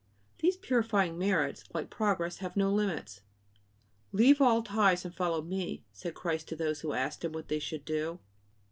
[0.39, 3.21] These purifying merits, like progress, have no limits.
[4.11, 7.59] "Leave all ties and follow Me," said Christ to those who asked Him what they
[7.59, 8.17] should do.